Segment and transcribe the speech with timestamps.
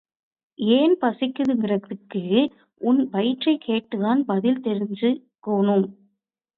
[0.59, 2.23] ஏன் பசிக்குதுங்கறதுக்கு
[2.81, 5.87] உன் வயிற்றைக் கேட்டுத்தான் பதில் தெரிஞ்சுக் கோணும்.